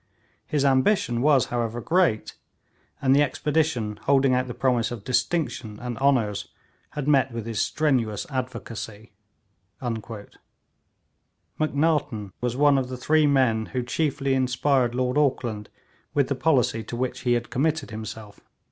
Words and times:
His 0.47 0.65
ambition 0.65 1.21
was, 1.21 1.45
however, 1.53 1.79
great, 1.79 2.33
and 3.03 3.15
the 3.15 3.21
expedition, 3.21 3.99
holding 4.05 4.33
out 4.33 4.47
the 4.47 4.55
promise 4.55 4.89
of 4.89 5.03
distinction 5.03 5.77
and 5.79 5.95
honours, 5.99 6.47
had 6.93 7.07
met 7.07 7.31
with 7.31 7.45
his 7.45 7.61
strenuous 7.61 8.25
advocacy.' 8.31 9.11
Macnaghten 9.79 10.33
was 12.41 12.57
one 12.57 12.79
of 12.79 12.89
the 12.89 12.97
three 12.97 13.27
men 13.27 13.67
who 13.67 13.83
chiefly 13.83 14.33
inspired 14.33 14.95
Lord 14.95 15.19
Auckland 15.19 15.69
with 16.15 16.29
the 16.29 16.33
policy 16.35 16.83
to 16.85 16.95
which 16.95 17.19
he 17.19 17.33
had 17.33 17.51
committed 17.51 17.91
himself. 17.91 18.39